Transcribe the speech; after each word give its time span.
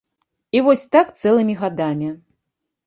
І 0.57 0.63
вось 0.67 0.81
так 0.95 1.11
цэлымі 1.21 1.59
гадамі. 1.61 2.13